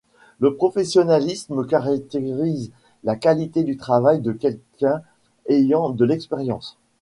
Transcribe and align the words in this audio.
Le 0.39 0.55
professionnalisme 0.55 1.63
caractérise 1.67 2.71
la 3.03 3.15
qualité 3.15 3.63
du 3.63 3.77
travail 3.77 4.19
de 4.19 4.31
quelqu'un 4.31 5.03
ayant 5.47 5.91
de 5.91 6.03
l'expérience. 6.05 6.75